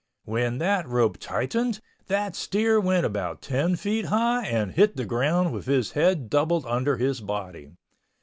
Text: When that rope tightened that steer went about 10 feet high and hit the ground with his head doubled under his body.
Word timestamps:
When 0.25 0.57
that 0.57 0.87
rope 0.87 1.19
tightened 1.19 1.79
that 2.07 2.35
steer 2.35 2.79
went 2.79 3.05
about 3.05 3.43
10 3.43 3.75
feet 3.75 4.05
high 4.05 4.47
and 4.47 4.71
hit 4.71 4.95
the 4.95 5.05
ground 5.05 5.53
with 5.53 5.67
his 5.67 5.91
head 5.91 6.27
doubled 6.27 6.65
under 6.65 6.97
his 6.97 7.21
body. 7.21 7.73